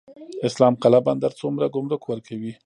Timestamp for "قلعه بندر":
0.81-1.31